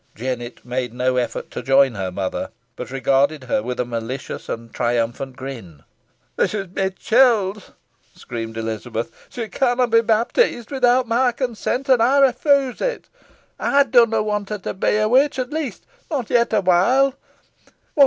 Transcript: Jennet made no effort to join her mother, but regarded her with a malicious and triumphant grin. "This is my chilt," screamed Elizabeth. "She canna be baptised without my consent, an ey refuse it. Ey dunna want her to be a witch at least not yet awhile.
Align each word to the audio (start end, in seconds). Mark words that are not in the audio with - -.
Jennet 0.15 0.65
made 0.65 0.95
no 0.95 1.17
effort 1.17 1.51
to 1.51 1.61
join 1.61 1.93
her 1.93 2.11
mother, 2.11 2.49
but 2.75 2.89
regarded 2.89 3.43
her 3.43 3.61
with 3.61 3.79
a 3.79 3.85
malicious 3.85 4.49
and 4.49 4.73
triumphant 4.73 5.35
grin. 5.35 5.83
"This 6.37 6.55
is 6.55 6.69
my 6.75 6.89
chilt," 6.89 7.73
screamed 8.15 8.57
Elizabeth. 8.57 9.11
"She 9.29 9.47
canna 9.47 9.85
be 9.85 10.01
baptised 10.01 10.71
without 10.71 11.07
my 11.07 11.31
consent, 11.31 11.87
an 11.87 12.01
ey 12.01 12.19
refuse 12.19 12.81
it. 12.81 13.09
Ey 13.59 13.83
dunna 13.87 14.23
want 14.23 14.49
her 14.49 14.57
to 14.57 14.73
be 14.73 14.95
a 14.95 15.07
witch 15.07 15.37
at 15.37 15.51
least 15.53 15.85
not 16.09 16.31
yet 16.31 16.51
awhile. 16.51 17.13